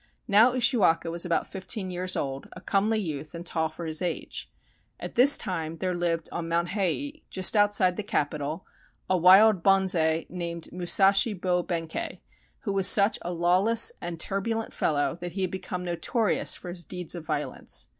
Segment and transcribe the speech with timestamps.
[0.27, 4.51] Now Ushiwaka was about fifteen years old, a comely youth, and tall for his age.
[4.99, 8.65] At this time there lived on Mount Hiei, just outside the capital,
[9.07, 12.19] a wild bonze named Musashi Bo Benkei,
[12.61, 16.83] who was such a lawless and turbulent fellow that he had become notorious for his
[16.83, 17.89] deeds of violence.